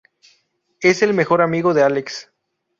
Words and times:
Es 0.79 1.03
el 1.03 1.13
mejor 1.13 1.43
amigo 1.43 1.75
de 1.75 1.83
Alex. 1.83 2.31